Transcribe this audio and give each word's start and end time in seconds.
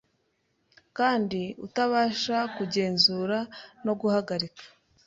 kandi 0.97 1.41
utabasha 1.65 2.37
kugenzura 2.55 3.37
no 3.85 3.93
guhagarika. 3.99 4.63